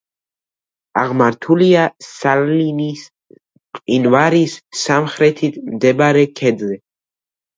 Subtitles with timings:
[0.99, 3.03] აღმართულია სალინის
[3.35, 6.81] მყინვარის სამხრეთით მდებარე ქედზე.